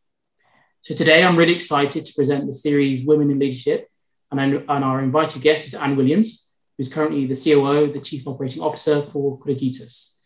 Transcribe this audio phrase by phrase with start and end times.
[0.82, 3.88] So today I'm really excited to present the series Women in Leadership,
[4.30, 8.60] and, and our invited guest is Anne Williams, who's currently the COO, the Chief Operating
[8.60, 10.19] Officer for Creditas.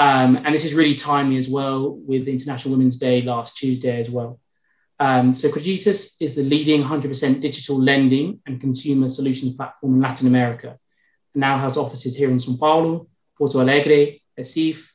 [0.00, 4.08] Um, and this is really timely as well with International Women's Day last Tuesday as
[4.08, 4.40] well.
[4.98, 10.26] Um, so Creditas is the leading 100% digital lending and consumer solutions platform in Latin
[10.26, 10.78] America.
[11.34, 14.90] It now has offices here in São Paulo, Porto Alegre, Recife,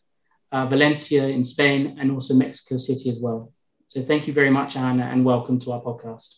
[0.52, 3.53] uh, Valencia in Spain, and also Mexico City as well.
[3.89, 6.38] So thank you very much, Anna, and welcome to our podcast.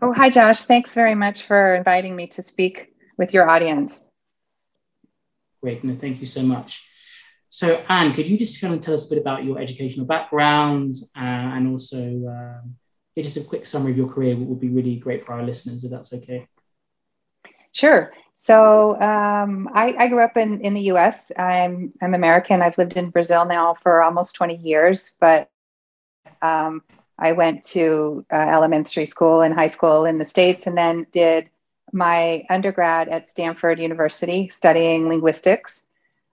[0.00, 0.62] Oh, hi, Josh.
[0.62, 4.03] Thanks very much for inviting me to speak with your audience.
[5.64, 6.86] Great, no, thank you so much.
[7.48, 10.94] So, Anne, could you just kind of tell us a bit about your educational background
[11.16, 11.20] uh,
[11.56, 12.74] and also um,
[13.16, 14.36] just a quick summary of your career?
[14.36, 16.46] Would be really great for our listeners, if that's okay.
[17.72, 18.12] Sure.
[18.34, 21.32] So um, I, I, grew up in, in the US.
[21.38, 22.60] I'm, I'm American.
[22.60, 25.48] I've lived in Brazil now for almost 20 years, but
[26.42, 26.82] um,
[27.18, 31.48] I went to uh, elementary school and high school in the States and then did
[31.94, 35.86] my undergrad at Stanford University studying linguistics.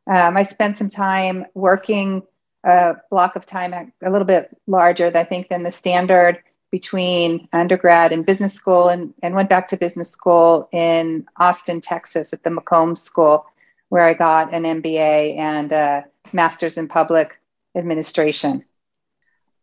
[0.07, 2.23] Um, I spent some time working
[2.63, 6.39] a block of time a little bit larger, I think, than the standard
[6.71, 12.33] between undergrad and business school, and, and went back to business school in Austin, Texas,
[12.33, 13.45] at the McCombs School,
[13.89, 17.37] where I got an MBA and a master's in public
[17.75, 18.63] administration.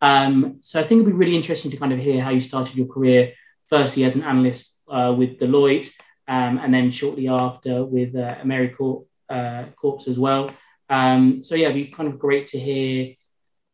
[0.00, 2.76] Um, so I think it'd be really interesting to kind of hear how you started
[2.76, 3.32] your career,
[3.68, 5.90] firstly as an analyst uh, with Deloitte,
[6.26, 10.50] um, and then shortly after with uh, AmeriCorps uh, Corps as well.
[10.88, 13.14] Um, so yeah, it'd be kind of great to hear,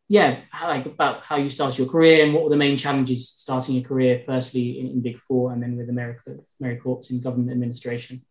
[0.09, 3.29] yeah, how, like about how you started your career and what were the main challenges
[3.29, 7.51] starting your career, firstly in, in Big Four and then with America, AmeriCorps in government
[7.51, 8.21] administration.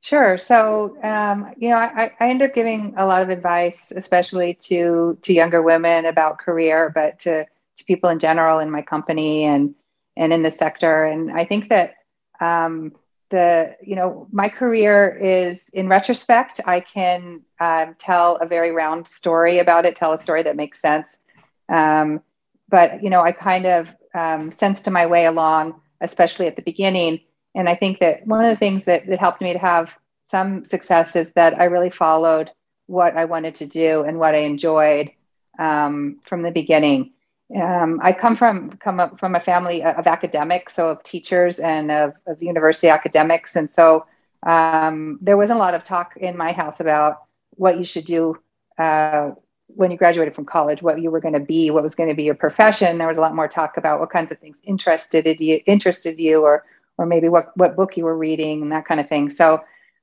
[0.00, 0.38] Sure.
[0.38, 5.18] So, um, you know, I, I end up giving a lot of advice, especially to
[5.22, 9.74] to younger women about career, but to to people in general in my company and
[10.16, 11.04] and in the sector.
[11.04, 11.94] And I think that
[12.40, 12.92] um,
[13.30, 19.08] the you know my career is in retrospect I can um, tell a very round
[19.08, 21.20] story about it, tell a story that makes sense.
[21.68, 22.22] Um,
[22.68, 27.20] but you know I kind of um, sensed my way along, especially at the beginning.
[27.54, 29.96] And I think that one of the things that, that helped me to have
[30.28, 32.50] some success is that I really followed
[32.86, 35.10] what I wanted to do and what I enjoyed
[35.58, 37.12] um, from the beginning.
[37.54, 41.92] Um, I come from come up from a family of academics, so of teachers and
[41.92, 44.06] of, of university academics, and so
[44.42, 48.36] um, there wasn't a lot of talk in my house about what you should do
[48.78, 49.30] uh,
[49.68, 52.16] when you graduated from college, what you were going to be, what was going to
[52.16, 52.98] be your profession.
[52.98, 56.42] There was a lot more talk about what kinds of things interested you, interested you,
[56.42, 56.64] or
[56.98, 59.30] or maybe what what book you were reading and that kind of thing.
[59.30, 59.62] So.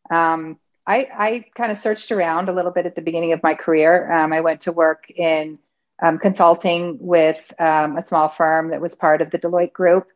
[0.10, 3.56] Um, I, I kind of searched around a little bit at the beginning of my
[3.56, 4.12] career.
[4.12, 5.58] Um, I went to work in
[6.04, 10.08] um, consulting with um, a small firm that was part of the Deloitte group.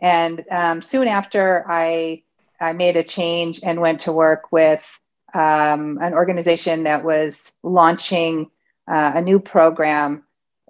[0.00, 2.22] And um, soon after, I,
[2.60, 4.98] I made a change and went to work with
[5.34, 8.50] um, an organization that was launching
[8.88, 10.24] uh, a new program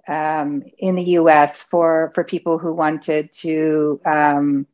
[0.07, 4.67] um, in the US for, for people who wanted to um,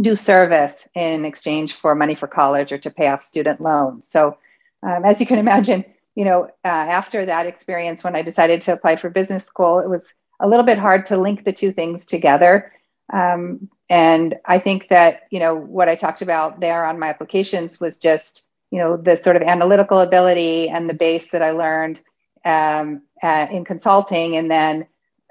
[0.00, 4.08] do service in exchange for money for college or to pay off student loans.
[4.08, 4.36] So,
[4.82, 5.84] as you can imagine,
[6.16, 9.88] you know, uh, after that experience, when I decided to apply for business school, it
[9.88, 12.72] was a little bit hard to link the two things together.
[13.12, 17.78] Um, and I think that, you know, what I talked about there on my applications
[17.78, 22.00] was just, you know, the sort of analytical ability and the base that I learned
[22.44, 24.86] um, in consulting, and then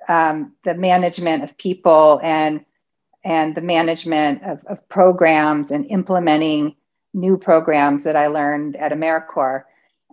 [0.08, 2.64] um, the management of people and
[3.24, 6.76] and the management of, of programs and implementing
[7.14, 9.64] new programs that I learned at AmeriCorps.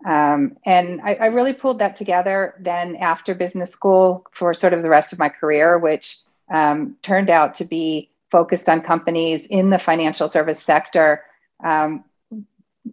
[0.04, 4.82] Um, and I, I, really pulled that together then after business school for sort of
[4.82, 6.18] the rest of my career, which
[6.52, 11.22] um, turned out to be focused on companies in the financial service sector,
[11.62, 12.04] um,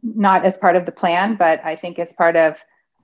[0.03, 2.57] not as part of the plan, but I think as part of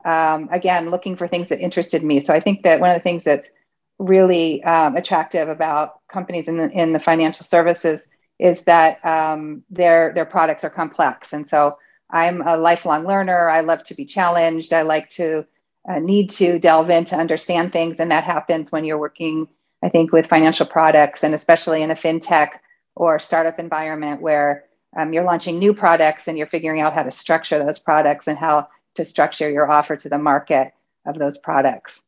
[0.06, 2.20] um, again, looking for things that interested me.
[2.20, 3.50] So I think that one of the things that's
[3.98, 10.14] really um, attractive about companies in the, in the financial services is that um, their
[10.14, 11.78] their products are complex, and so
[12.16, 13.50] I'm a lifelong learner.
[13.50, 14.72] I love to be challenged.
[14.72, 15.46] I like to
[15.88, 19.50] uh, need to delve in to understand things, and that happens when you're working,
[19.84, 22.52] I think, with financial products, and especially in a fintech
[22.96, 24.64] or startup environment where
[24.96, 28.38] um, you're launching new products and you're figuring out how to structure those products and
[28.38, 30.72] how to structure your offer to the market
[31.06, 32.04] of those products.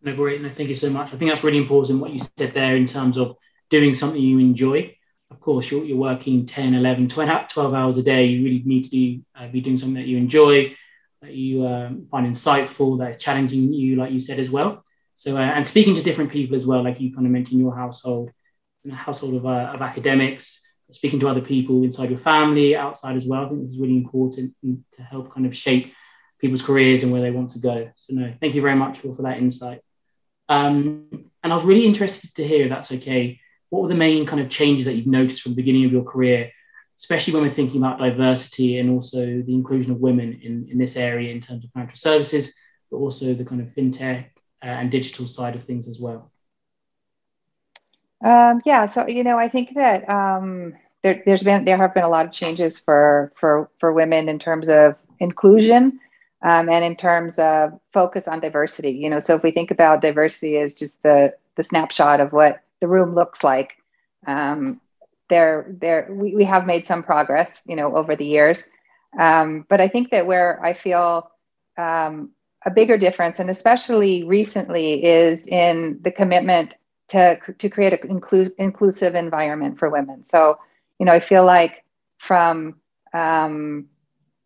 [0.00, 0.40] No, great.
[0.40, 1.12] No, thank you so much.
[1.12, 3.36] I think that's really important what you said there in terms of
[3.68, 4.96] doing something you enjoy.
[5.30, 8.26] Of course, you're, you're working 10, 11, 12, 12 hours a day.
[8.26, 10.76] You really need to uh, be doing something that you enjoy,
[11.22, 14.84] that you um, find insightful, that's challenging you, like you said as well.
[15.16, 17.74] So, uh, and speaking to different people as well, like you kind of mentioned your
[17.74, 18.30] household,
[18.84, 20.60] in a household of, uh, of academics,
[20.90, 23.44] speaking to other people inside your family, outside as well.
[23.44, 25.92] I think this is really important to help kind of shape
[26.40, 27.90] people's careers and where they want to go.
[27.96, 29.80] So, no, thank you very much for, for that insight.
[30.48, 31.06] Um,
[31.42, 34.42] and I was really interested to hear, if that's okay, what were the main kind
[34.42, 36.50] of changes that you've noticed from the beginning of your career,
[36.98, 40.96] especially when we're thinking about diversity and also the inclusion of women in, in this
[40.96, 42.52] area in terms of financial services,
[42.90, 44.26] but also the kind of fintech
[44.62, 46.30] uh, and digital side of things as well?
[48.22, 52.04] Um, yeah, so you know, I think that um, there, has been there have been
[52.04, 56.00] a lot of changes for for for women in terms of inclusion
[56.42, 58.90] um, and in terms of focus on diversity.
[58.90, 62.62] You know, so if we think about diversity as just the the snapshot of what
[62.80, 63.76] the room looks like,
[64.26, 64.80] um,
[65.28, 67.62] there there we, we have made some progress.
[67.66, 68.68] You know, over the years,
[69.18, 71.30] um, but I think that where I feel
[71.78, 72.30] um,
[72.66, 76.74] a bigger difference, and especially recently, is in the commitment
[77.08, 80.24] to, to create an inclu- inclusive environment for women.
[80.24, 80.58] So,
[80.98, 81.84] you know, I feel like
[82.18, 82.76] from
[83.14, 83.86] um,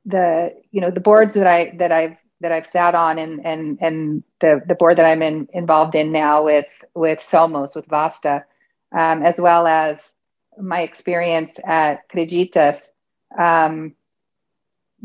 [0.06, 3.78] the, you know, the boards that I, that I've, that I've sat on and, and,
[3.80, 8.44] and the, the board that I'm in, involved in now with, with Somos, with Vasta,
[8.92, 10.14] um, as well as
[10.60, 12.88] my experience at Creditas,
[13.38, 13.94] um,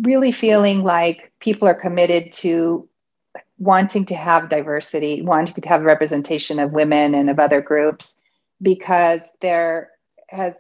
[0.02, 2.88] really feeling like people are committed to
[3.58, 8.20] wanting to have diversity, wanting to have representation of women and of other groups,
[8.62, 9.92] because there
[10.30, 10.56] has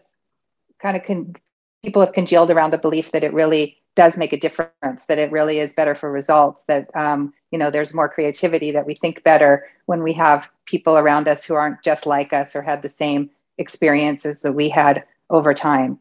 [0.81, 1.35] kind of con-
[1.83, 5.31] people have congealed around the belief that it really does make a difference, that it
[5.31, 9.23] really is better for results, that um, you know there's more creativity, that we think
[9.23, 12.89] better when we have people around us who aren't just like us or had the
[12.89, 15.99] same experiences that we had over time.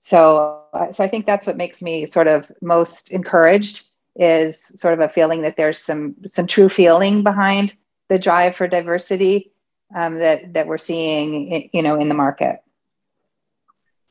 [0.00, 4.94] So, uh, so I think that's what makes me sort of most encouraged is sort
[4.94, 7.74] of a feeling that there's some some true feeling behind
[8.08, 9.52] the drive for diversity
[9.94, 12.60] um, that that we're seeing, you know, in the market.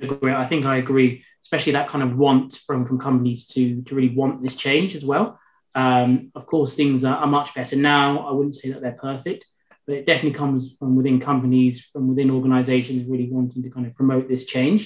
[0.02, 4.16] I think I agree, especially that kind of want from from companies to to really
[4.16, 5.40] want this change as well.
[5.74, 8.28] Um, of course, things are, are much better now.
[8.28, 9.46] I wouldn't say that they're perfect,
[9.88, 13.96] but it definitely comes from within companies, from within organizations, really wanting to kind of
[13.96, 14.86] promote this change.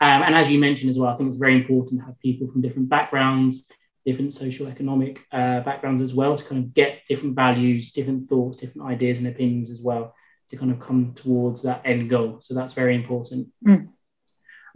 [0.00, 2.50] Um, and as you mentioned as well, I think it's very important to have people
[2.50, 3.64] from different backgrounds,
[4.04, 8.56] different social economic uh, backgrounds as well to kind of get different values, different thoughts,
[8.56, 10.14] different ideas and opinions as well
[10.50, 12.40] to kind of come towards that end goal.
[12.42, 13.48] So that's very important.
[13.66, 13.88] Mm.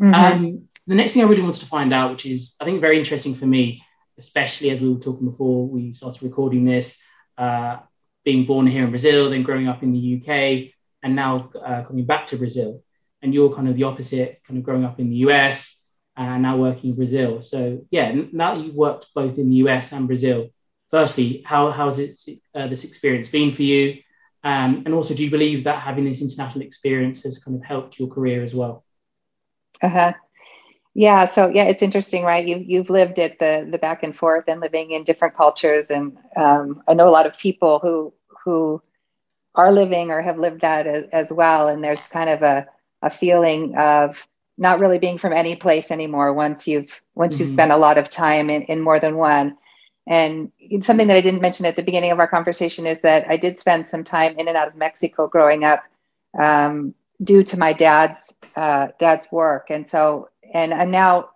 [0.00, 0.14] Mm-hmm.
[0.14, 2.98] Um, the next thing I really wanted to find out, which is I think very
[2.98, 3.82] interesting for me,
[4.19, 7.01] especially as we were talking before we started recording this,
[7.36, 7.77] uh,
[8.24, 10.72] being born here in Brazil, then growing up in the UK,
[11.03, 12.82] and now uh, coming back to Brazil.
[13.20, 15.84] And you're kind of the opposite, kind of growing up in the US,
[16.17, 17.43] and now working in Brazil.
[17.43, 20.48] So yeah, now that you've worked both in the US and Brazil,
[20.91, 22.19] firstly, how how's it
[22.55, 23.98] uh, this experience been for you?
[24.43, 27.98] Um, and also, do you believe that having this international experience has kind of helped
[27.98, 28.84] your career as well?
[29.82, 30.12] Uh huh.
[30.98, 31.26] Yeah.
[31.26, 32.44] So yeah, it's interesting, right?
[32.44, 36.19] You you've lived it the the back and forth and living in different cultures, and
[36.34, 38.12] um, I know a lot of people who
[38.44, 38.82] who
[39.55, 41.69] are living or have lived that as, as well.
[41.69, 42.67] And there's kind of a
[43.02, 44.26] a feeling of
[44.56, 47.44] not really being from any place anymore once you've once mm-hmm.
[47.44, 49.56] you spend a lot of time in, in more than one
[50.08, 50.50] and
[50.81, 53.60] something that i didn't mention at the beginning of our conversation is that i did
[53.60, 55.84] spend some time in and out of mexico growing up
[56.43, 61.28] um, due to my dad's uh, dad's work and so and i'm now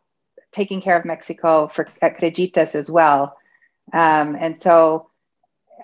[0.53, 3.37] taking care of mexico for at creditas as well
[3.93, 5.11] um, and so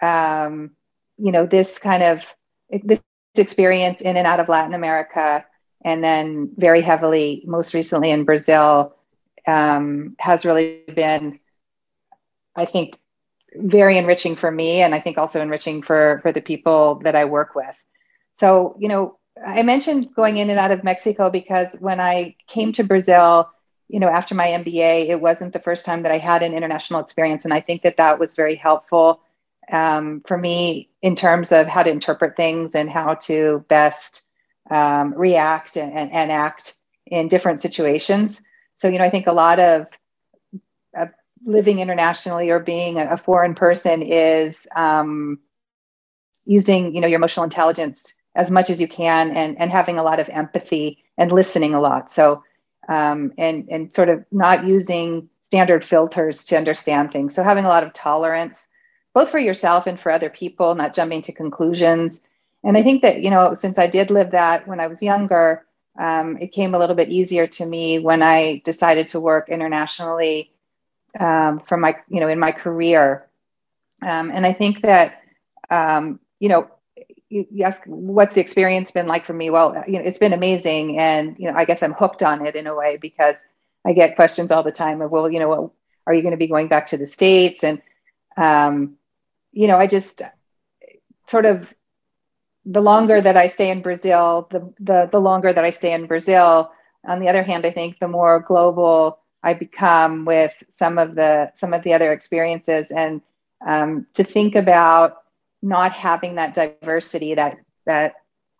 [0.02, 0.70] um,
[1.18, 2.34] you know this kind of
[2.84, 3.00] this
[3.36, 5.44] experience in and out of latin america
[5.82, 8.96] and then very heavily, most recently in Brazil,
[9.46, 11.38] um, has really been,
[12.56, 12.98] I think,
[13.54, 17.24] very enriching for me, and I think also enriching for for the people that I
[17.24, 17.84] work with.
[18.34, 22.72] So, you know, I mentioned going in and out of Mexico because when I came
[22.72, 23.50] to Brazil
[23.88, 27.00] you know, after my MBA, it wasn't the first time that I had an international
[27.00, 27.44] experience.
[27.44, 29.20] And I think that that was very helpful
[29.72, 34.28] um, for me in terms of how to interpret things and how to best
[34.70, 36.74] um, react and, and, and, act
[37.06, 38.42] in different situations.
[38.74, 39.86] So, you know, I think a lot of
[40.96, 41.06] uh,
[41.44, 45.38] living internationally or being a, foreign person is um,
[46.44, 50.02] using, you know, your emotional intelligence as much as you can and, and having a
[50.02, 52.10] lot of empathy and listening a lot.
[52.10, 52.44] So,
[52.88, 57.34] um, and, and sort of not using standard filters to understand things.
[57.34, 58.68] So, having a lot of tolerance,
[59.12, 62.22] both for yourself and for other people, not jumping to conclusions.
[62.62, 65.66] And I think that, you know, since I did live that when I was younger,
[65.98, 70.52] um, it came a little bit easier to me when I decided to work internationally
[71.18, 73.26] um, from my, you know, in my career.
[74.00, 75.22] Um, and I think that,
[75.70, 76.70] um, you know,
[77.28, 79.50] you, you ask what's the experience been like for me?
[79.50, 80.98] Well you know it's been amazing.
[80.98, 83.42] And you know i guess i'm hooked on it in a way because
[83.86, 85.74] i get questions all the time of well you know well,
[86.06, 87.62] are you going to be going back to the states?
[87.62, 87.82] And
[88.36, 88.96] um,
[89.52, 90.22] you know i just
[91.28, 91.74] sort of
[92.64, 96.06] the longer that i stay in brazil the, the the longer that i stay in
[96.06, 96.70] brazil
[97.06, 101.50] on the other hand i think the more global i become with some of the
[101.54, 102.90] some of the other experiences.
[102.90, 103.20] And
[103.66, 105.18] um, to think about
[105.62, 108.14] not having that diversity, that that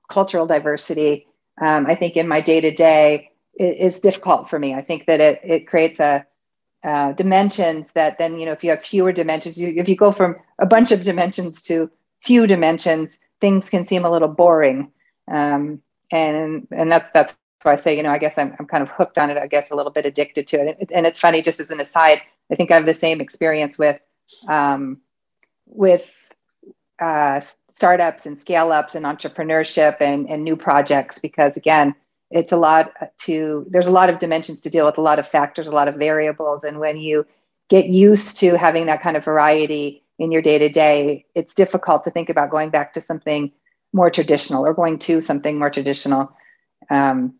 [0.08, 1.26] cultural diversity,
[1.60, 4.74] um, I think in my day to day is difficult for me.
[4.74, 6.24] I think that it it creates a
[6.84, 10.12] uh, dimensions that then you know if you have fewer dimensions, you, if you go
[10.12, 11.90] from a bunch of dimensions to
[12.22, 14.90] few dimensions, things can seem a little boring.
[15.30, 18.82] Um, and and that's that's why I say you know I guess I'm I'm kind
[18.82, 19.36] of hooked on it.
[19.36, 20.90] I guess a little bit addicted to it.
[20.94, 24.00] And it's funny, just as an aside, I think I have the same experience with
[24.48, 25.00] um,
[25.66, 26.27] with
[27.00, 27.40] uh,
[27.70, 31.94] startups and scale ups and entrepreneurship and, and new projects because again
[32.30, 35.26] it's a lot to there's a lot of dimensions to deal with a lot of
[35.26, 36.64] factors a lot of variables.
[36.64, 37.26] And when you
[37.68, 42.04] get used to having that kind of variety in your day to day it's difficult
[42.04, 43.52] to think about going back to something
[43.92, 46.34] more traditional or going to something more traditional.
[46.90, 47.34] Um,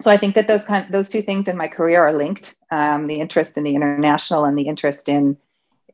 [0.00, 3.06] so i think that those kind those two things in my career are linked um,
[3.06, 5.36] the interest in the international and the interest in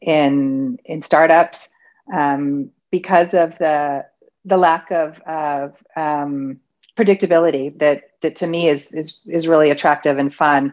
[0.05, 1.71] in in startups.
[2.13, 4.07] Um, because of the
[4.45, 6.61] the lack of, of um,
[6.97, 10.73] predictability that that to me is is is really attractive and fun,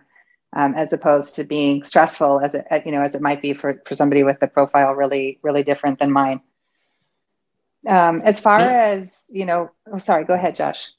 [0.54, 3.82] um, as opposed to being stressful as it you know as it might be for
[3.88, 6.40] for somebody with a profile really really different than mine.
[7.88, 10.92] Um, as far as you know, oh, sorry, go ahead, Josh.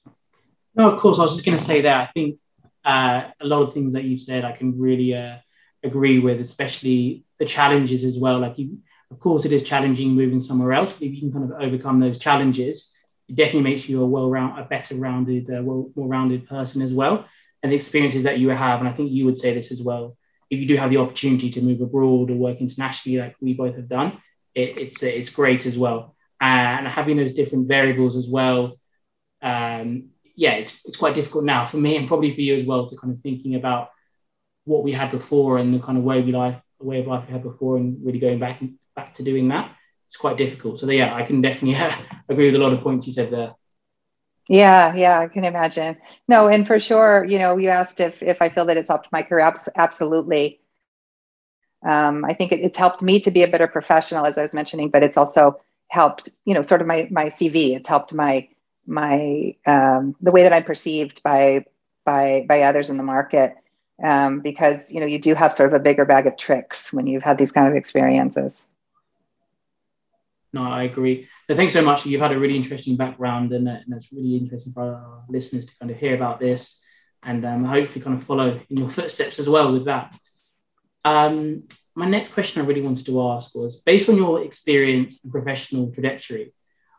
[0.74, 1.20] No, of course.
[1.20, 2.40] I was just going to say that I think
[2.84, 5.36] uh, a lot of things that you've said I can really uh,
[5.84, 8.40] agree with, especially the challenges as well.
[8.40, 8.78] Like you
[9.12, 12.00] of course, it is challenging moving somewhere else, but if you can kind of overcome
[12.00, 12.90] those challenges,
[13.28, 16.94] it definitely makes you a well round, a better rounded, uh, well, rounded person as
[16.94, 17.26] well.
[17.62, 20.16] And the experiences that you have, and I think you would say this as well.
[20.50, 23.76] If you do have the opportunity to move abroad or work internationally, like we both
[23.76, 24.18] have done,
[24.54, 26.16] it, it's it's great as well.
[26.40, 28.78] And having those different variables as well,
[29.42, 32.88] um, yeah, it's, it's quite difficult now for me and probably for you as well
[32.88, 33.90] to kind of thinking about
[34.64, 37.32] what we had before and the kind of way we life, way of life we
[37.32, 39.74] had before, and really going back and back to doing that,
[40.06, 40.78] it's quite difficult.
[40.78, 41.82] So yeah, I can definitely
[42.28, 43.54] agree with a lot of points you said there.
[44.48, 45.96] Yeah, yeah, I can imagine.
[46.28, 49.12] No, and for sure, you know, you asked if if I feel that it's helped
[49.12, 49.50] my career.
[49.76, 50.60] Absolutely.
[51.84, 54.52] Um, I think it, it's helped me to be a better professional, as I was
[54.52, 57.76] mentioning, but it's also helped, you know, sort of my my CV.
[57.76, 58.48] It's helped my
[58.86, 61.64] my um, the way that I'm perceived by
[62.04, 63.54] by by others in the market,
[64.02, 67.06] um, because you know you do have sort of a bigger bag of tricks when
[67.06, 68.71] you've had these kind of experiences
[70.52, 71.28] no, I agree.
[71.48, 72.04] So thanks so much.
[72.04, 75.78] You've had a really interesting background, and, uh, it's really interesting for our listeners to
[75.78, 76.80] kind of hear about this,
[77.22, 80.14] and um, hopefully kind of follow in your footsteps as well with that.
[81.04, 85.32] Um, my next question I really wanted to ask was, based on your experience and
[85.32, 86.52] professional trajectory,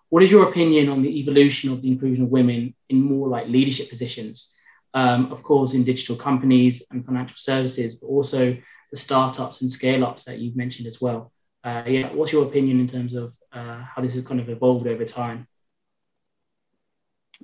[0.09, 3.47] what is your opinion on the evolution of the inclusion of women in more like
[3.47, 4.53] leadership positions?
[4.93, 8.55] Um, of course, in digital companies and financial services, but also
[8.91, 11.31] the startups and scale ups that you've mentioned as well.
[11.63, 14.87] Uh, yeah, what's your opinion in terms of uh, how this has kind of evolved
[14.87, 15.47] over time?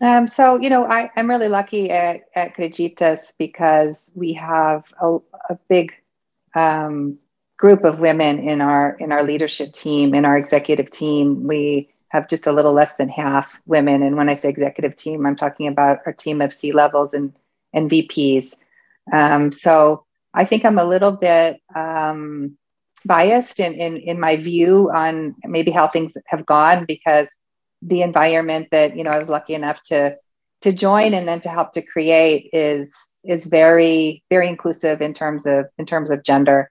[0.02, 5.18] Um, so, you know, I, am really lucky at, at Creditas because we have a,
[5.50, 5.92] a big
[6.56, 7.18] um,
[7.58, 11.46] group of women in our in our leadership team, in our executive team.
[11.46, 14.02] We have just a little less than half women.
[14.04, 17.34] And when I say executive team, I'm talking about our team of C levels and,
[17.74, 18.56] and VPs.
[19.12, 22.58] Um, so I think I'm a little bit um,
[23.10, 27.28] biased in, in in my view on maybe how things have gone because
[27.82, 30.16] the environment that you know I was lucky enough to
[30.62, 35.46] to join and then to help to create is is very very inclusive in terms
[35.48, 36.70] of in terms of gender.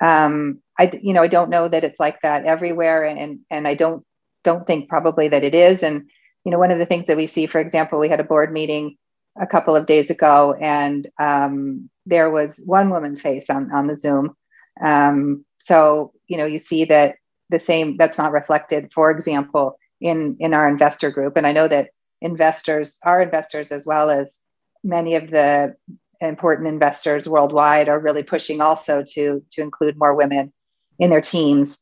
[0.00, 3.74] Um, I you know I don't know that it's like that everywhere, and and I
[3.74, 4.02] don't
[4.44, 5.82] don't think probably that it is.
[5.82, 6.08] And
[6.44, 8.50] you know one of the things that we see, for example, we had a board
[8.50, 8.96] meeting
[9.38, 13.96] a couple of days ago, and um, there was one woman's face on on the
[13.96, 14.34] Zoom.
[14.80, 17.16] Um, so you know you see that
[17.50, 21.36] the same that's not reflected, for example, in in our investor group.
[21.36, 24.40] And I know that investors, our investors, as well as
[24.84, 25.74] many of the
[26.20, 30.52] important investors worldwide, are really pushing also to to include more women
[30.98, 31.80] in their teams.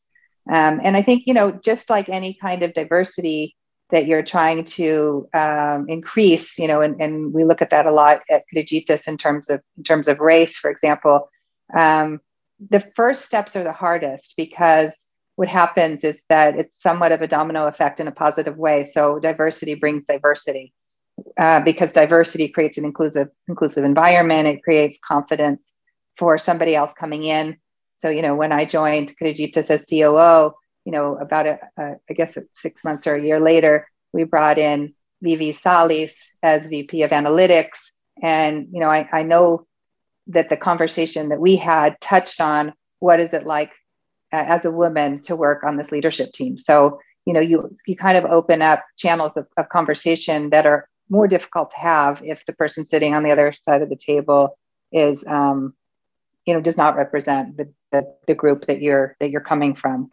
[0.51, 3.55] Um, and I think you know, just like any kind of diversity
[3.91, 7.91] that you're trying to um, increase, you know, and, and we look at that a
[7.91, 11.29] lot at Creditas in terms of in terms of race, for example.
[11.75, 12.19] Um,
[12.69, 17.27] the first steps are the hardest because what happens is that it's somewhat of a
[17.27, 18.83] domino effect in a positive way.
[18.83, 20.73] So diversity brings diversity
[21.37, 24.47] uh, because diversity creates an inclusive inclusive environment.
[24.47, 25.73] It creates confidence
[26.17, 27.57] for somebody else coming in.
[27.97, 30.53] So you know, when I joined Creditas as COO,
[30.85, 34.57] you know, about a, a, I guess six months or a year later, we brought
[34.57, 39.65] in Vivi Salis as VP of Analytics, and you know, I, I know
[40.27, 43.71] that the conversation that we had touched on what is it like
[44.33, 46.57] uh, as a woman to work on this leadership team.
[46.57, 50.87] So, you know, you you kind of open up channels of, of conversation that are
[51.09, 54.57] more difficult to have if the person sitting on the other side of the table
[54.91, 55.73] is, um,
[56.45, 60.11] you know, does not represent the, the, the group that you're that you're coming from.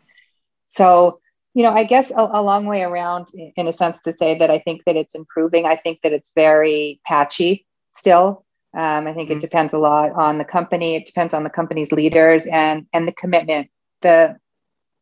[0.67, 1.21] So,
[1.55, 4.51] you know, I guess a, a, long way around, in a sense, to say that
[4.51, 5.67] I think that it's improving.
[5.67, 8.45] I think that it's very patchy still.
[8.75, 9.39] Um, I think mm-hmm.
[9.39, 10.97] it depends a lot on the company.
[10.97, 13.71] It depends on the company's leaders and and the commitment
[14.03, 14.37] the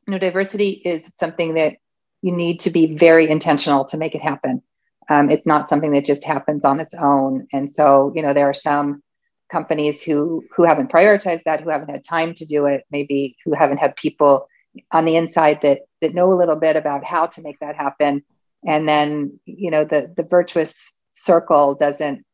[0.06, 1.76] you know diversity is something that
[2.22, 4.62] you need to be very intentional to make it happen.
[5.08, 7.48] Um, it's not something that just happens on its own.
[7.52, 9.02] And so, you know, there are some
[9.50, 13.54] companies who who haven't prioritized that, who haven't had time to do it, maybe who
[13.54, 14.46] haven't had people
[14.92, 18.22] on the inside that that know a little bit about how to make that happen.
[18.64, 22.24] And then, you know, the the virtuous circle doesn't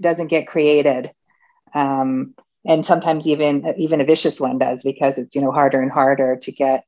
[0.00, 1.10] doesn't get created.
[1.74, 2.34] Um,
[2.66, 6.36] and sometimes even even a vicious one does because it's you know harder and harder
[6.36, 6.84] to get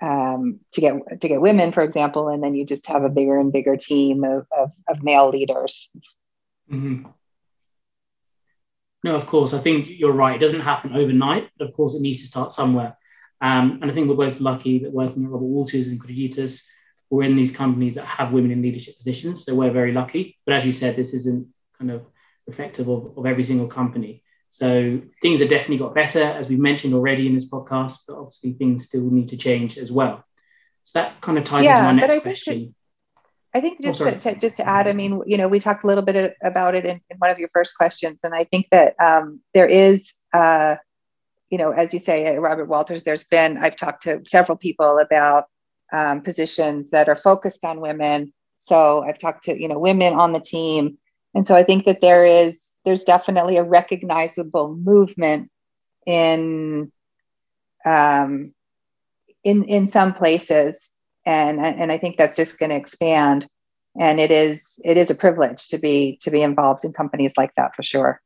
[0.00, 3.38] um, to get to get women, for example, and then you just have a bigger
[3.38, 5.90] and bigger team of, of, of male leaders.
[6.70, 7.06] Mm-hmm.
[9.02, 10.36] No, of course, I think you're right.
[10.36, 12.96] It doesn't happen overnight, but of course, it needs to start somewhere.
[13.40, 16.62] Um, and I think we're both lucky that working at Robert Walters and Creditas,
[17.08, 19.44] we're in these companies that have women in leadership positions.
[19.44, 20.38] So we're very lucky.
[20.44, 21.48] But as you said, this isn't
[21.78, 22.04] kind of
[22.50, 24.22] reflective of, of every single company.
[24.50, 28.52] So things have definitely got better, as we've mentioned already in this podcast, but obviously
[28.54, 30.24] things still need to change as well.
[30.84, 32.74] So that kind of ties yeah, into my next question.
[33.52, 35.82] I think just oh, to, to, just to add, I mean, you know, we talked
[35.82, 38.66] a little bit about it in, in one of your first questions, and I think
[38.70, 40.76] that um, there is, uh,
[41.50, 45.44] you know, as you say, Robert Walters, there's been I've talked to several people about
[45.92, 48.32] um, positions that are focused on women.
[48.58, 50.98] So I've talked to you know women on the team,
[51.34, 55.50] and so I think that there is there's definitely a recognizable movement
[56.06, 56.90] in
[57.84, 58.52] um,
[59.44, 60.90] in in some places,
[61.24, 63.46] and and I think that's just going to expand.
[63.98, 67.52] And it is it is a privilege to be to be involved in companies like
[67.56, 68.20] that for sure.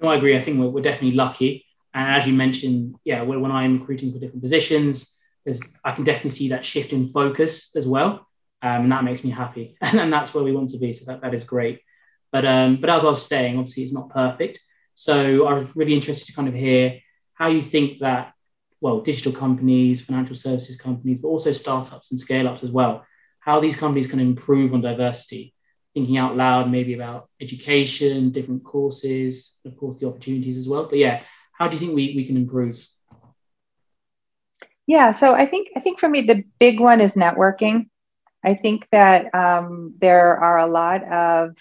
[0.00, 0.36] No, I agree.
[0.36, 1.64] I think we're, we're definitely lucky.
[1.94, 6.04] And as you mentioned, yeah, when, when I'm recruiting for different positions, there's I can
[6.04, 8.26] definitely see that shift in focus as well.
[8.62, 9.76] Um, and that makes me happy.
[9.82, 10.92] And, that's where we want to be.
[10.92, 11.80] So that, that is great.
[12.30, 14.60] But um, but as I was saying, obviously it's not perfect.
[14.94, 17.00] So I was really interested to kind of hear
[17.34, 18.32] how you think that
[18.80, 23.04] well, digital companies, financial services companies, but also startups and scale ups as well,
[23.38, 25.54] how these companies can improve on diversity,
[25.94, 30.86] thinking out loud maybe about education, different courses, of course the opportunities as well.
[30.86, 31.22] But yeah,
[31.52, 32.84] how do you think we, we can improve?
[34.86, 37.88] Yeah, so I think I think for me the big one is networking.
[38.44, 41.56] I think that um, there are a lot of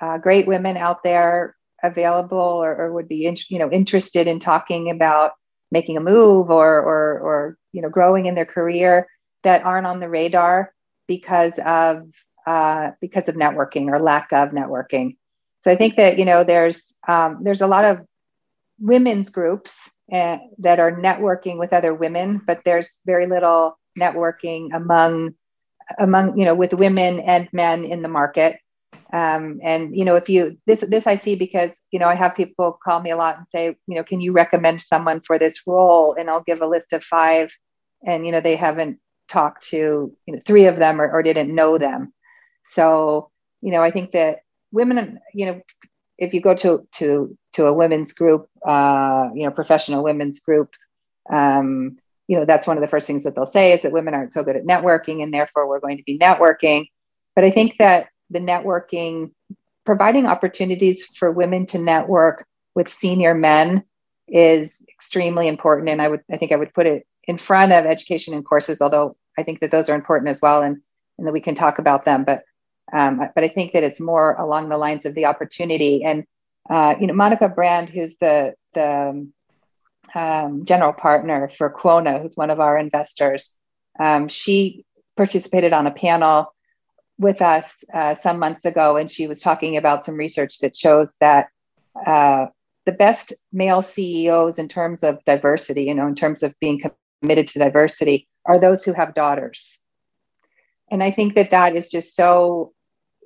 [0.00, 4.40] uh, great women out there available or, or would be in, you know interested in
[4.40, 5.32] talking about
[5.70, 9.06] making a move or or or you know growing in their career
[9.42, 10.72] that aren't on the radar
[11.06, 12.08] because of
[12.46, 15.16] uh, because of networking or lack of networking.
[15.62, 18.06] So I think that you know there's um, there's a lot of
[18.78, 25.34] women's groups uh, that are networking with other women, but there's very little networking among
[25.98, 28.58] among you know with women and men in the market.
[29.12, 32.34] Um, and you know if you this this i see because you know i have
[32.34, 35.62] people call me a lot and say you know can you recommend someone for this
[35.66, 36.14] role?
[36.18, 37.56] And i'll give a list of five
[38.06, 41.54] and you know they haven't talked to you know three of them or, or didn't
[41.54, 42.12] know them.
[42.64, 44.40] So you know i think that
[44.72, 45.62] women you know
[46.18, 50.74] if you go to to to a women's group, uh, you know, professional women's group,
[51.30, 51.96] um,
[52.28, 54.32] you know, that's one of the first things that they'll say is that women aren't
[54.32, 56.86] so good at networking, and therefore we're going to be networking.
[57.34, 59.32] But I think that the networking,
[59.84, 63.84] providing opportunities for women to network with senior men,
[64.26, 65.90] is extremely important.
[65.90, 68.80] And I would, I think, I would put it in front of education and courses,
[68.80, 70.80] although I think that those are important as well, and
[71.18, 72.24] and that we can talk about them.
[72.24, 72.44] But
[72.92, 76.04] um, but I think that it's more along the lines of the opportunity.
[76.04, 76.24] And
[76.70, 79.28] uh, you know, Monica Brand, who's the the
[80.14, 83.56] um, general partner for Quona, who's one of our investors,
[83.98, 84.84] um, she
[85.16, 86.54] participated on a panel
[87.18, 91.14] with us uh, some months ago, and she was talking about some research that shows
[91.20, 91.48] that
[92.06, 92.46] uh,
[92.86, 96.82] the best male CEOs in terms of diversity, you know, in terms of being
[97.22, 99.78] committed to diversity, are those who have daughters.
[100.90, 102.72] And I think that that is just so,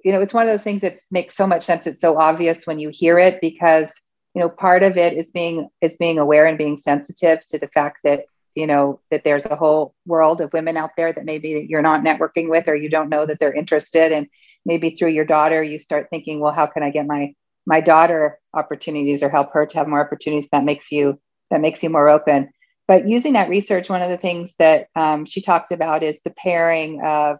[0.04, 1.86] you know, it's one of those things that makes so much sense.
[1.86, 4.00] It's so obvious when you hear it because,
[4.34, 7.68] you know, part of it is being is being aware and being sensitive to the
[7.68, 11.66] fact that you know that there's a whole world of women out there that maybe
[11.68, 14.12] you're not networking with or you don't know that they're interested.
[14.12, 14.28] And
[14.64, 17.34] maybe through your daughter you start thinking well how can i get my
[17.66, 21.82] my daughter opportunities or help her to have more opportunities that makes you that makes
[21.82, 22.50] you more open.
[22.86, 26.30] But using that research one of the things that um, she talked about is the
[26.30, 27.38] pairing of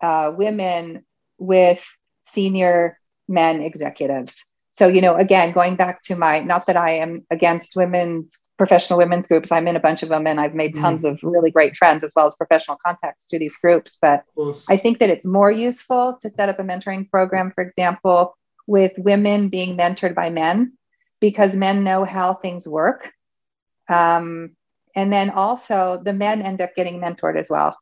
[0.00, 1.04] uh, women
[1.38, 1.84] with
[2.26, 7.24] senior men executives so you know again going back to my not that i am
[7.30, 11.02] against women's professional women's groups i'm in a bunch of them and i've made tons
[11.02, 11.10] mm.
[11.10, 14.24] of really great friends as well as professional contacts through these groups but
[14.68, 18.92] i think that it's more useful to set up a mentoring program for example with
[18.96, 20.72] women being mentored by men
[21.20, 23.12] because men know how things work.
[23.88, 24.56] Um,
[24.94, 27.76] and then also the men end up getting mentored as well.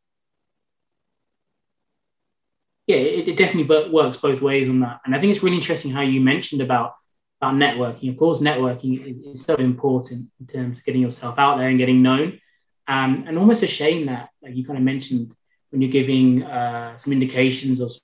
[2.86, 5.00] Yeah, it, it definitely works both ways on that.
[5.04, 6.94] And I think it's really interesting how you mentioned about,
[7.40, 8.10] about networking.
[8.10, 11.78] Of course, networking is, is so important in terms of getting yourself out there and
[11.78, 12.40] getting known.
[12.88, 15.32] Um, and almost a shame that, like you kind of mentioned,
[15.70, 18.00] when you're giving uh, some indications of some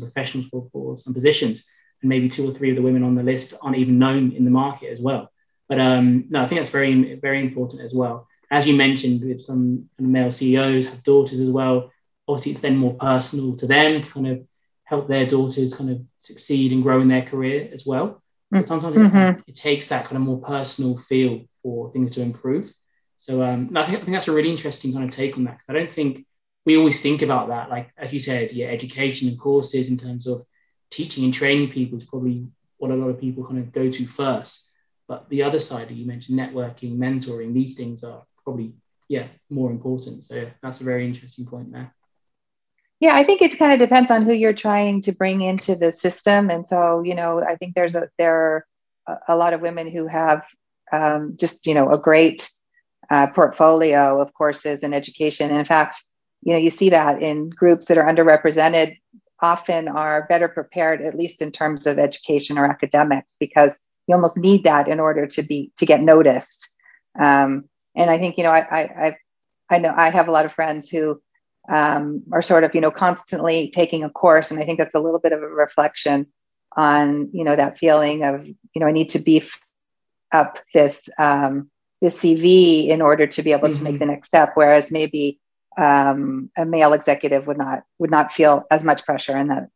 [0.00, 1.64] professionals for, for some positions,
[2.02, 4.44] and maybe two or three of the women on the list aren't even known in
[4.44, 5.30] the market as well.
[5.68, 8.28] But um, no, I think that's very, very important as well.
[8.50, 11.90] As you mentioned, with some male CEOs have daughters as well.
[12.28, 14.46] Obviously, it's then more personal to them to kind of
[14.84, 18.22] help their daughters kind of succeed and grow in their career as well.
[18.52, 18.68] So mm.
[18.68, 19.38] sometimes mm-hmm.
[19.38, 22.72] it, it, takes that kind of more personal feel for things to improve.
[23.18, 25.58] So um, I, think, I think that's a really interesting kind of take on that.
[25.68, 26.24] I don't think
[26.64, 27.68] we always think about that.
[27.70, 30.44] Like as you said, yeah, education and courses in terms of
[30.90, 32.46] teaching and training people is probably
[32.78, 34.70] what a lot of people kind of go to first.
[35.08, 38.74] But the other side that you mentioned, networking, mentoring, these things are probably,
[39.08, 40.24] yeah, more important.
[40.24, 41.94] So that's a very interesting point there.
[43.00, 45.92] Yeah, I think it kind of depends on who you're trying to bring into the
[45.92, 46.50] system.
[46.50, 48.66] And so, you know, I think there's a there are
[49.28, 50.42] a lot of women who have
[50.92, 52.48] um, just, you know, a great
[53.10, 55.50] uh, portfolio of courses and education.
[55.50, 56.02] And in fact,
[56.42, 58.96] you know, you see that in groups that are underrepresented
[59.40, 64.38] often are better prepared, at least in terms of education or academics, because you almost
[64.38, 66.74] need that in order to be to get noticed.
[67.20, 69.16] Um, and I think you know I, I I
[69.70, 71.20] I know I have a lot of friends who
[71.68, 75.00] um, are sort of you know constantly taking a course, and I think that's a
[75.00, 76.26] little bit of a reflection
[76.76, 79.60] on you know that feeling of you know I need to beef
[80.32, 83.78] up this um, this CV in order to be able mm-hmm.
[83.78, 84.00] to make mm-hmm.
[84.00, 84.52] the next step.
[84.54, 85.40] Whereas maybe
[85.78, 89.68] um, a male executive would not would not feel as much pressure in that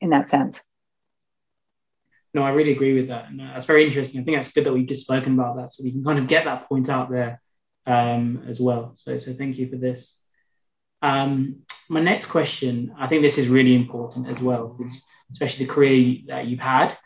[0.00, 0.62] in that sense.
[2.34, 4.20] No, I really agree with that, and that's very interesting.
[4.20, 6.28] I think that's good that we've just spoken about that, so we can kind of
[6.28, 7.40] get that point out there
[7.86, 8.92] um, as well.
[8.96, 10.17] So, so thank you for this.
[11.02, 14.78] Um, my next question, I think this is really important as well,
[15.30, 16.96] especially the career that you've had.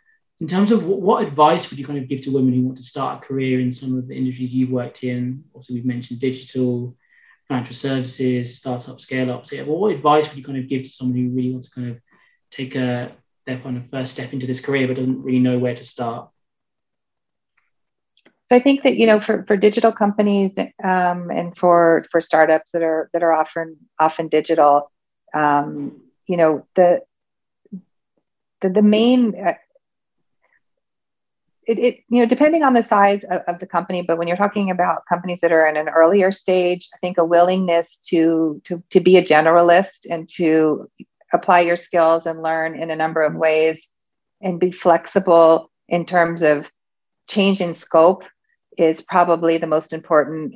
[0.40, 2.78] In terms of what, what, advice would you kind of give to women who want
[2.78, 5.44] to start a career in some of the industries you've worked in?
[5.54, 6.96] Also, we've mentioned digital,
[7.46, 9.50] financial services, startup, scale ups.
[9.50, 11.68] So, yeah, well, what advice would you kind of give to someone who really wants
[11.68, 11.98] to kind of
[12.50, 13.12] take a,
[13.46, 16.28] their kind of first step into this career but doesn't really know where to start?
[18.52, 20.52] So I think that you know for, for digital companies
[20.84, 24.92] um, and for for startups that are that are often often digital,
[25.32, 27.00] um, you know the
[28.60, 29.54] the, the main uh,
[31.66, 34.36] it, it, you know depending on the size of, of, the company but when you're
[34.36, 38.82] talking about companies that are in an earlier stage i think a willingness to to
[38.90, 40.90] to be a generalist and to
[41.32, 43.90] apply your skills and learn in a number of ways
[44.42, 46.70] and be flexible in terms of
[47.28, 48.24] change in scope
[48.78, 50.54] is probably the most important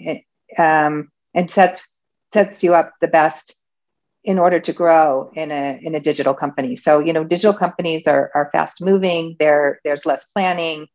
[0.58, 2.00] um, and sets
[2.32, 3.62] sets you up the best
[4.24, 6.74] in order to grow in a in a digital company.
[6.76, 9.36] So you know, digital companies are are fast moving.
[9.38, 10.88] There there's less planning.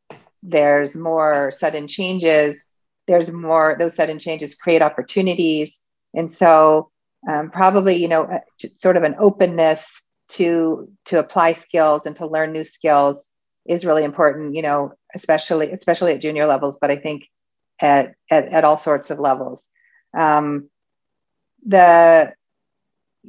[0.43, 2.67] There's more sudden changes.
[3.07, 5.81] There's more those sudden changes create opportunities,
[6.13, 6.91] and so
[7.29, 12.51] um, probably you know sort of an openness to to apply skills and to learn
[12.51, 13.29] new skills
[13.65, 14.55] is really important.
[14.55, 17.27] You know, especially especially at junior levels, but I think
[17.79, 19.69] at at, at all sorts of levels.
[20.15, 20.69] Um,
[21.65, 22.33] the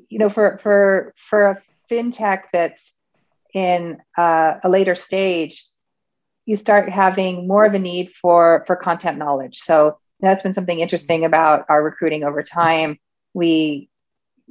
[0.08, 2.94] you know for for for a fintech that's
[3.54, 5.62] in uh, a later stage
[6.46, 9.58] you start having more of a need for for content knowledge.
[9.58, 12.98] So that's been something interesting about our recruiting over time.
[13.34, 13.88] We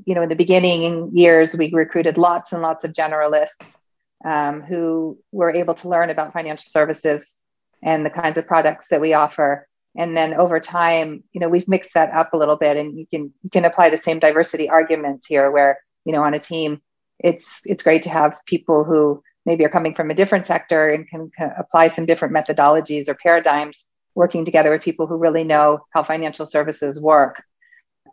[0.06, 3.78] you know in the beginning years we recruited lots and lots of generalists
[4.26, 7.38] um, who were able to learn about financial services
[7.84, 9.68] and the kinds of products that we offer.
[9.98, 13.06] And then over time you know we've mixed that up a little bit and you
[13.08, 16.82] can you can apply the same diversity arguments here where you know on a team
[17.20, 21.08] it's it's great to have people who maybe are coming from a different sector and
[21.10, 25.80] can, can apply some different methodologies or paradigms working together with people who really know
[25.92, 27.44] how financial services work.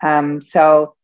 [0.02, 0.94] Um, so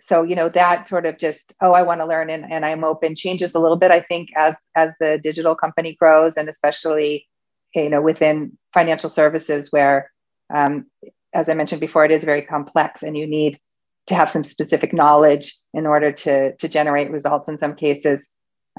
[0.00, 2.84] so you know that sort of just oh i want to learn and, and i'm
[2.84, 7.26] open changes a little bit i think as as the digital company grows and especially
[7.74, 10.10] you know within financial services where
[10.54, 10.86] um,
[11.34, 13.58] as i mentioned before it is very complex and you need
[14.06, 18.30] to have some specific knowledge in order to to generate results in some cases.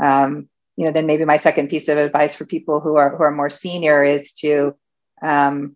[0.02, 3.24] Um, you know then maybe my second piece of advice for people who are who
[3.24, 4.76] are more senior is to
[5.22, 5.76] um,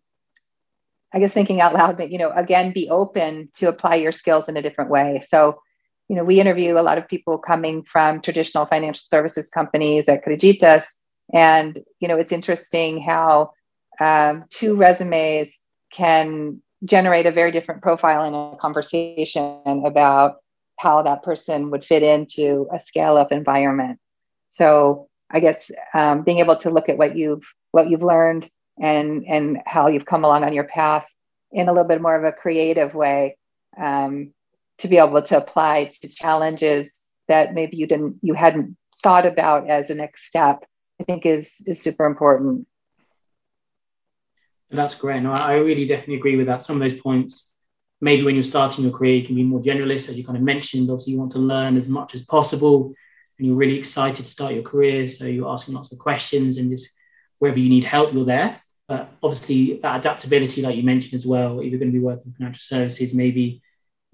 [1.13, 4.47] i guess thinking out loud but you know again be open to apply your skills
[4.47, 5.59] in a different way so
[6.07, 10.23] you know we interview a lot of people coming from traditional financial services companies at
[10.23, 10.85] Creditas
[11.33, 13.51] and you know, it's interesting how
[13.99, 15.59] um, two resumes
[15.91, 20.37] can generate a very different profile in a conversation about
[20.79, 23.99] how that person would fit into a scale-up environment.
[24.49, 29.25] So I guess um, being able to look at what you've what you've learned and
[29.27, 31.13] and how you've come along on your path
[31.51, 33.37] in a little bit more of a creative way
[33.77, 34.33] um,
[34.79, 39.69] to be able to apply to challenges that maybe you didn't you hadn't thought about
[39.69, 40.65] as a next step
[40.99, 42.67] I think is is super important.
[44.69, 45.23] That's great.
[45.23, 46.65] No, I really definitely agree with that.
[46.65, 47.53] Some of those points,
[48.01, 50.43] maybe when you're starting your career, you can be more generalist, as you kind of
[50.43, 50.89] mentioned.
[50.89, 52.93] Obviously, you want to learn as much as possible,
[53.37, 55.07] and you're really excited to start your career.
[55.07, 56.89] So you're asking lots of questions, and just
[57.39, 58.61] wherever you need help, you're there.
[58.87, 62.27] But obviously, that adaptability, like you mentioned as well, if you're going to be working
[62.27, 63.61] in financial services, maybe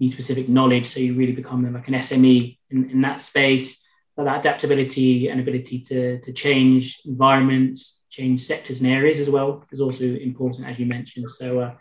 [0.00, 3.84] need specific knowledge, so you really become like an SME in, in that space
[4.16, 9.64] But that adaptability and ability to, to change environments, change sectors and areas as well
[9.70, 11.30] is also important, as you mentioned.
[11.30, 11.74] So, uh,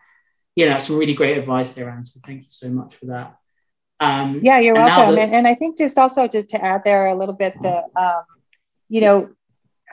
[0.56, 2.06] yeah, that's some really great advice there, Anne.
[2.06, 3.38] So, thank you so much for that.
[4.00, 5.18] Um, yeah, you're and welcome.
[5.18, 8.24] and, and I think just also to, to add there a little bit the, um,
[8.90, 9.30] you know,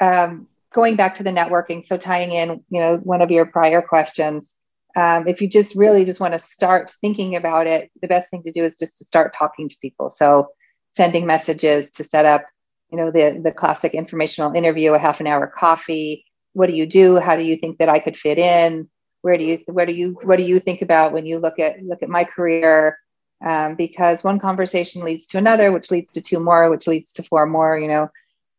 [0.00, 3.83] um, going back to the networking, so tying in, you know, one of your prior
[3.83, 4.56] questions,
[4.96, 8.42] um, if you just really just want to start thinking about it, the best thing
[8.42, 10.09] to do is just to start talking to people.
[10.09, 10.48] So
[10.90, 12.44] sending messages to set up,
[12.90, 16.24] you know, the the classic informational interview, a half an hour coffee.
[16.52, 17.18] What do you do?
[17.20, 18.88] How do you think that I could fit in?
[19.22, 21.83] Where do you where do you what do you think about when you look at
[21.83, 22.98] look at my career?
[23.42, 27.22] Um, because one conversation leads to another, which leads to two more, which leads to
[27.22, 27.78] four more.
[27.78, 28.11] You know,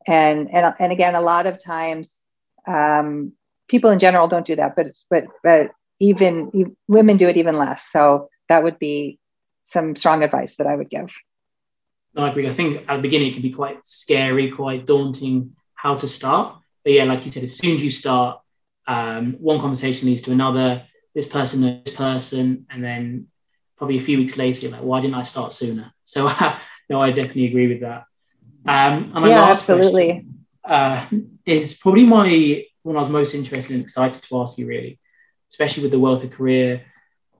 [0.07, 2.19] and and and again, a lot of times,
[2.67, 3.33] um,
[3.67, 7.85] people in general don't do that, but but but even women do it even less.
[7.85, 9.19] So that would be
[9.65, 11.13] some strong advice that I would give.
[12.13, 12.49] No, I agree.
[12.49, 16.57] I think at the beginning it can be quite scary, quite daunting how to start.
[16.83, 18.41] But yeah, like you said, as soon as you start,
[18.87, 20.83] um, one conversation leads to another.
[21.13, 23.27] This person this person, and then
[23.77, 25.93] probably a few weeks later, you're like, why didn't I start sooner?
[26.03, 26.25] So
[26.89, 28.03] no, I definitely agree with that.
[28.67, 30.07] Um, and my yeah, last absolutely.
[30.07, 31.07] Question, uh,
[31.45, 34.99] is probably my one I was most interested and excited to ask you, really,
[35.49, 36.85] especially with the wealth of career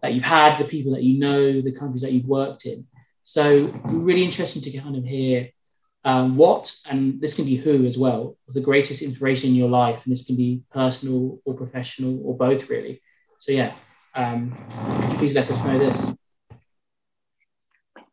[0.02, 2.88] that you've had, the people that you know, the countries that you've worked in.
[3.24, 5.50] So really interesting to kind of hear
[6.04, 9.70] um, what, and this can be who as well, was the greatest inspiration in your
[9.70, 13.02] life, and this can be personal or professional or both, really.
[13.40, 13.74] So yeah,
[14.16, 14.58] um,
[15.18, 16.16] please let us know this.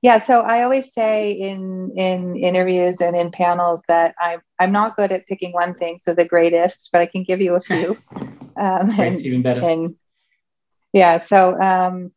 [0.00, 4.96] Yeah, so I always say in in interviews and in panels that I'm I'm not
[4.96, 7.98] good at picking one thing, so the greatest, but I can give you a few.
[8.56, 9.60] Um, and, even better.
[9.60, 9.96] And
[10.92, 12.12] yeah, so um,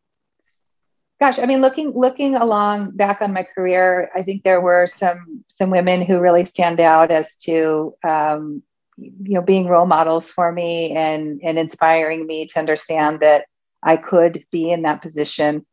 [1.21, 5.45] gosh i mean looking looking along back on my career i think there were some
[5.47, 8.63] some women who really stand out as to um,
[8.97, 13.45] you know being role models for me and and inspiring me to understand that
[13.83, 15.65] i could be in that position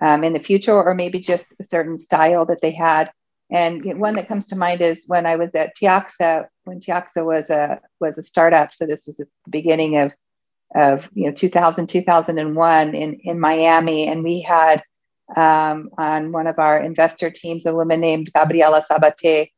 [0.00, 3.10] um, in the future, or maybe just a certain style that they had.
[3.50, 7.50] And one that comes to mind is when I was at Tiaxa, when Tiaxa was
[7.50, 8.74] a was a startup.
[8.74, 10.12] So this is the beginning of
[10.74, 14.82] of you know 2000 2001 in in Miami, and we had
[15.36, 19.50] um, on one of our investor teams a woman named Gabriela Sabate,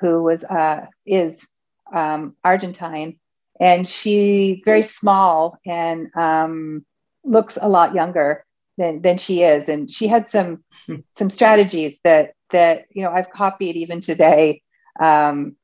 [0.00, 1.48] who was uh, is
[1.92, 3.18] um, Argentine,
[3.60, 6.84] and she's very small and um,
[7.24, 8.44] looks a lot younger
[8.78, 10.64] than than she is, and she had some
[11.16, 14.62] some strategies that that you know I've copied even today.
[15.00, 15.56] Um,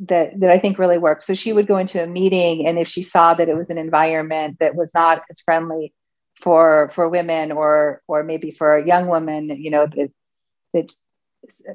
[0.00, 1.22] that that I think really work.
[1.22, 3.78] So she would go into a meeting, and if she saw that it was an
[3.78, 5.92] environment that was not as friendly
[6.40, 10.10] for for women or or maybe for a young woman you know that
[10.72, 10.90] that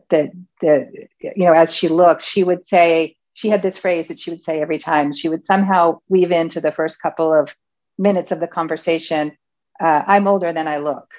[0.09, 0.89] that, that
[1.21, 4.43] you know as she looked she would say she had this phrase that she would
[4.43, 7.55] say every time she would somehow weave into the first couple of
[7.97, 9.31] minutes of the conversation
[9.79, 11.11] uh, i'm older than i look.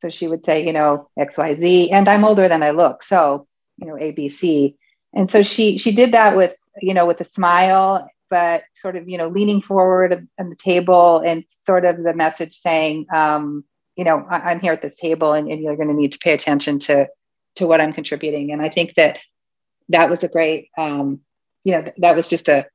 [0.00, 3.02] So she would say you know xyz and i'm older than i look.
[3.02, 3.46] So
[3.78, 4.74] you know abc
[5.14, 9.08] and so she she did that with you know with a smile but sort of
[9.08, 13.64] you know leaning forward on the table and sort of the message saying um,
[13.96, 16.18] you know I- am here at this table and, and you're going to need to
[16.18, 17.08] pay attention to
[17.56, 18.52] to what i'm contributing.
[18.52, 19.18] And i think that
[19.88, 21.20] that was a great um,
[21.64, 22.66] you know that was just a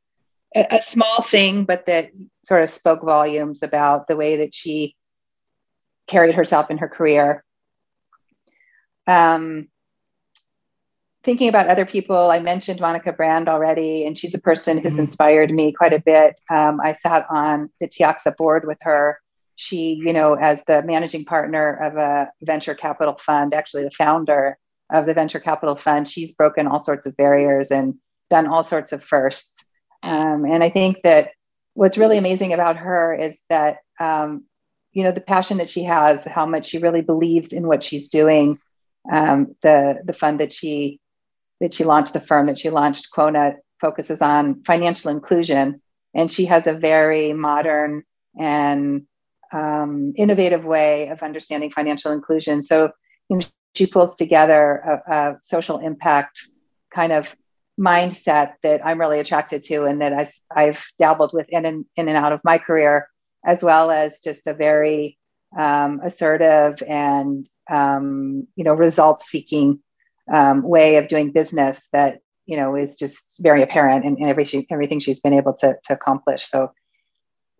[0.53, 2.11] a small thing but that
[2.43, 4.95] sort of spoke volumes about the way that she
[6.07, 7.43] carried herself in her career
[9.07, 9.67] um,
[11.23, 15.01] thinking about other people, I mentioned Monica Brand already, and she's a person who's mm-hmm.
[15.01, 16.35] inspired me quite a bit.
[16.49, 19.19] Um, I sat on the Tiaxa board with her.
[19.55, 24.57] She, you know, as the managing partner of a venture capital fund, actually the founder
[24.91, 27.95] of the venture capital fund, she's broken all sorts of barriers and
[28.29, 29.65] done all sorts of firsts.
[30.03, 31.31] Um, and I think that
[31.75, 34.45] what's really amazing about her is that, um,
[34.93, 38.09] you know, the passion that she has, how much she really believes in what she's
[38.09, 38.59] doing.
[39.11, 40.99] Um, the the fund that she
[41.59, 45.81] that she launched the firm that she launched, Quona, focuses on financial inclusion.
[46.13, 48.03] And she has a very modern
[48.37, 49.03] and
[49.51, 52.63] um, innovative way of understanding financial inclusion.
[52.63, 52.91] So
[53.29, 56.49] you know, she pulls together a, a, social impact
[56.93, 57.35] kind of
[57.79, 62.07] mindset that I'm really attracted to and that I've, I've dabbled with in and, in
[62.07, 63.07] and out of my career,
[63.45, 65.17] as well as just a very
[65.57, 69.79] um, assertive and um, you know result seeking
[70.31, 74.67] um, way of doing business that you know is just very apparent in, in every
[74.69, 76.45] everything she's been able to, to accomplish.
[76.45, 76.71] So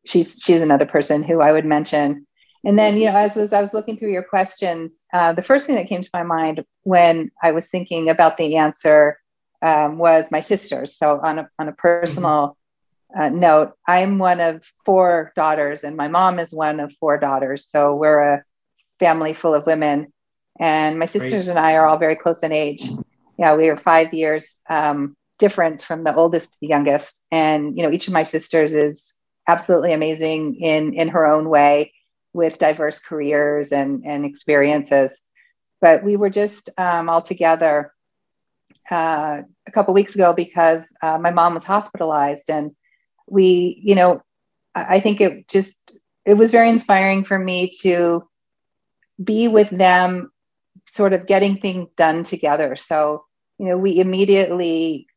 [0.06, 2.28] she's she's another person who I would mention.
[2.64, 5.66] And then you know as, as I was looking through your questions, uh, the first
[5.66, 9.18] thing that came to my mind when I was thinking about the answer
[9.62, 10.96] um, was my sisters.
[10.96, 12.58] So on a on a personal
[13.18, 17.68] uh, note, I'm one of four daughters, and my mom is one of four daughters.
[17.68, 18.44] So we're a
[19.00, 20.14] family full of women
[20.60, 21.50] and my sisters Great.
[21.50, 22.84] and I are all very close in age.
[23.38, 27.84] Yeah, we are five years um, difference from the oldest to the youngest, and you
[27.84, 29.14] know each of my sisters is
[29.48, 31.94] absolutely amazing in in her own way,
[32.34, 35.26] with diverse careers and and experiences.
[35.80, 37.92] But we were just um, all together
[38.92, 42.72] uh, a couple weeks ago because uh, my mom was hospitalized, and
[43.32, 44.22] we, you know,
[44.76, 48.28] I think it just it was very inspiring for me to
[49.24, 50.32] be with them
[50.88, 52.76] sort of getting things done together.
[52.76, 53.26] So,
[53.58, 55.08] you know, we immediately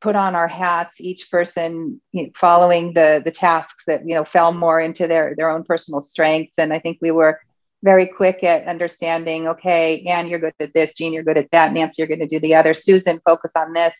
[0.00, 4.24] put on our hats, each person you know, following the the tasks that you know
[4.24, 6.58] fell more into their their own personal strengths.
[6.58, 7.40] And I think we were
[7.82, 9.48] very quick at understanding.
[9.48, 10.94] Okay, Anne, you're good at this.
[10.94, 11.72] Jean, you're good at that.
[11.72, 12.74] Nancy, you're going to do the other.
[12.74, 13.94] Susan, focus on this.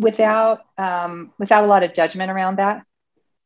[0.00, 2.84] Without um, without a lot of judgment around that.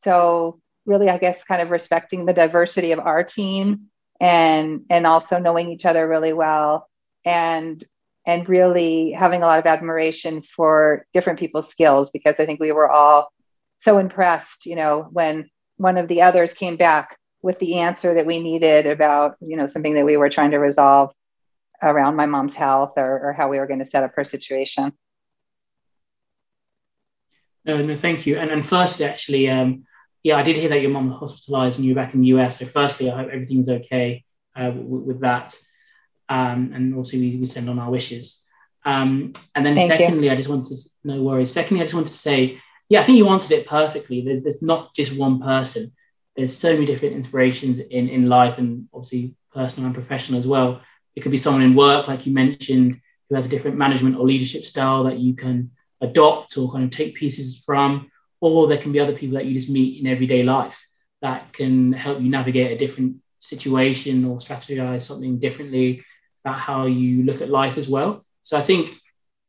[0.03, 3.87] So really, I guess, kind of respecting the diversity of our team
[4.21, 6.89] and and also knowing each other really well
[7.25, 7.85] and
[8.27, 12.73] and really having a lot of admiration for different people's skills because I think we
[12.73, 13.33] were all
[13.81, 18.25] so impressed, you know, when one of the others came back with the answer that
[18.25, 21.13] we needed about, you know, something that we were trying to resolve
[21.83, 24.93] around my mom's health or, or how we were going to set up her situation.
[27.65, 28.39] No, no, thank you.
[28.39, 29.85] And and firstly, actually, um,
[30.23, 32.29] yeah, I did hear that your mom was hospitalized and you were back in the
[32.29, 32.59] US.
[32.59, 34.25] So, firstly, I hope everything's okay
[34.57, 35.55] uh, with, with, that.
[36.29, 38.43] Um, and also, we, we, send on our wishes.
[38.85, 40.33] Um, and then, Thank secondly, you.
[40.33, 41.53] I just wanted to, no worries.
[41.53, 44.23] Secondly, I just wanted to say, yeah, I think you answered it perfectly.
[44.23, 45.93] There's, there's not just one person,
[46.37, 50.81] there's so many different inspirations in, in life and obviously personal and professional as well.
[51.15, 54.27] It could be someone in work, like you mentioned, who has a different management or
[54.27, 58.93] leadership style that you can adopt or kind of take pieces from or there can
[58.93, 60.87] be other people that you just meet in everyday life
[61.23, 66.05] that can help you navigate a different situation or strategize something differently
[66.45, 68.25] about how you look at life as well.
[68.43, 68.91] So I think,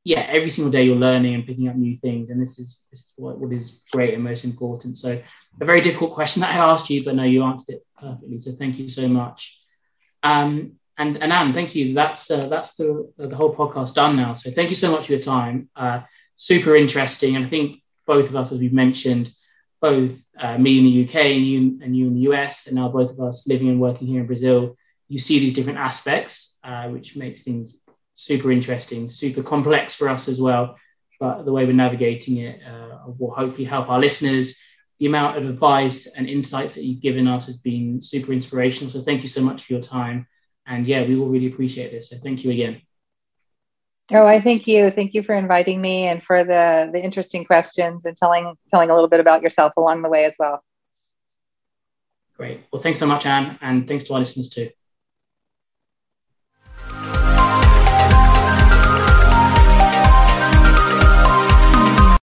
[0.05, 3.01] yeah, every single day you're learning and picking up new things, and this is, this
[3.01, 4.97] is what, what is great and most important.
[4.97, 5.21] So
[5.59, 8.39] a very difficult question that I asked you, but no, you answered it perfectly.
[8.39, 9.59] So thank you so much.
[10.23, 11.93] Um, and, and Anne, thank you.
[11.93, 14.35] That's uh, that's the the whole podcast done now.
[14.35, 15.69] So thank you so much for your time.
[15.75, 16.01] Uh,
[16.35, 19.31] super interesting, and I think both of us, as we've mentioned,
[19.81, 22.89] both uh, me in the UK and you and you in the US, and now
[22.89, 24.75] both of us living and working here in Brazil,
[25.07, 27.77] you see these different aspects, uh, which makes things
[28.15, 30.77] super interesting, super complex for us as well.
[31.19, 34.57] But the way we're navigating it uh, will hopefully help our listeners.
[34.99, 38.91] The amount of advice and insights that you've given us has been super inspirational.
[38.91, 40.27] So thank you so much for your time.
[40.65, 42.09] And yeah, we will really appreciate this.
[42.09, 42.81] So thank you again.
[44.11, 44.91] Oh, I thank you.
[44.91, 48.93] Thank you for inviting me and for the the interesting questions and telling telling a
[48.93, 50.63] little bit about yourself along the way as well.
[52.37, 52.61] Great.
[52.71, 54.69] Well, thanks so much, Anne, and thanks to our listeners too.